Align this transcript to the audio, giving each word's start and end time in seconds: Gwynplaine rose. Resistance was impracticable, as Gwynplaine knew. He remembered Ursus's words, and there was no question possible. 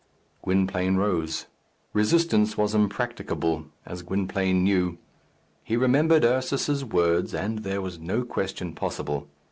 Gwynplaine 0.41 0.95
rose. 0.95 1.45
Resistance 1.93 2.57
was 2.57 2.73
impracticable, 2.73 3.65
as 3.85 4.01
Gwynplaine 4.01 4.63
knew. 4.63 4.97
He 5.63 5.77
remembered 5.77 6.25
Ursus's 6.25 6.83
words, 6.83 7.35
and 7.35 7.59
there 7.59 7.83
was 7.83 7.99
no 7.99 8.23
question 8.23 8.73
possible. 8.73 9.27